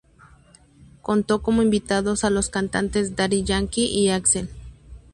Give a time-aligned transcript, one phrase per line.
[1.03, 4.49] Contó como invitados a los cantantes Daddy Yankee y Axel.